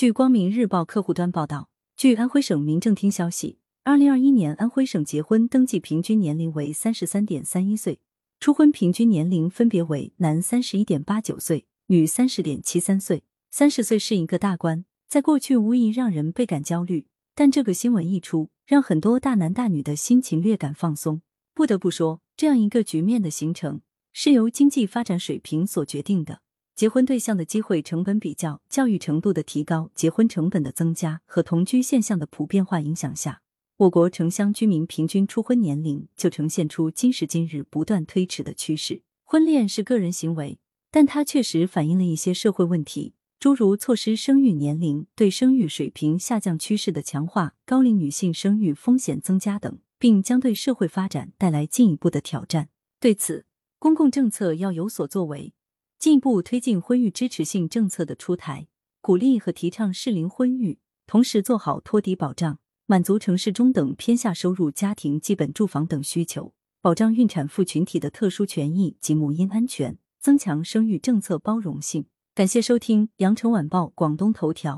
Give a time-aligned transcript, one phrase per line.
[0.00, 8.00] 据光明日报客户端报道，据安徽省民政厅消息，二零二一年安徽省结婚登记平均年龄为三十三点三一岁，
[8.40, 13.24] 初婚平均年龄分别为男三十一点八九岁，女三十点七三岁。
[13.50, 17.04] 三十岁是一个大关，在过去无疑让人倍感焦虑，
[17.34, 21.20] 但这个新闻一出，让很多大男大女的心情略感放松。
[21.52, 23.82] 不得不说，这样一个局面的形成，
[24.14, 26.40] 是由经济发展水平所决定的。
[26.80, 33.42] 结婚对象的机会成本比较、教育程度的提高、结婚成本的增加和同居现象的普遍化影响下，
[33.76, 39.02] 我国城乡居民平均初婚年龄就呈现出今时今日不断推迟的趋势。
[39.24, 40.58] 婚恋是个人行为，
[40.90, 43.12] 但它确实反映了一些社会问题。
[43.38, 52.70] 诸如错失生育年龄、对生育水平下降趋势的强化、高龄女性生育风险增加等，并将对社会发展带来进一步的挑战。
[52.98, 53.44] 对此，
[53.78, 55.52] 公共政策要有所作为，
[56.00, 58.68] 进一步推进婚育支持性政策的出台，
[59.02, 72.06] 鼓励和提倡适龄婚育，同时做好托底保障，满足城市中等偏下收入家庭基本住房等需求，保障孕产妇群体的特殊权益及母婴安全，增强生育政策包容性。
[72.34, 74.76] 感谢收听《羊城晚报广东头条》。